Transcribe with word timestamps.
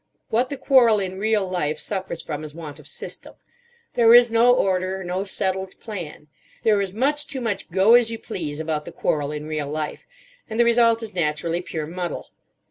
What 0.29 0.49
the 0.49 0.57
quarrel 0.57 0.99
in 0.99 1.19
real 1.19 1.47
life 1.47 1.79
suffers 1.79 2.23
from 2.23 2.43
is 2.43 2.55
want 2.55 2.79
of 2.79 2.87
system. 2.87 3.35
There 3.93 4.15
is 4.15 4.31
no 4.31 4.51
order, 4.51 5.03
no 5.03 5.25
settled 5.25 5.79
plan. 5.79 6.27
There 6.63 6.81
is 6.81 6.91
much 6.91 7.27
too 7.27 7.39
much 7.39 7.69
go 7.69 7.93
as 7.93 8.09
you 8.09 8.17
please 8.17 8.59
about 8.59 8.85
the 8.85 8.91
quarrel 8.91 9.31
in 9.31 9.45
real 9.45 9.69
life, 9.69 10.07
and 10.49 10.59
the 10.59 10.65
result 10.65 11.03
is 11.03 11.13
naturally 11.13 11.61
pure 11.61 11.85
muddle. 11.85 12.31